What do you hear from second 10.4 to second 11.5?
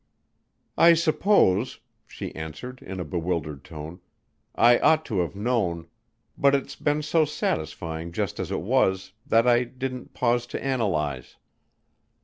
to analyze."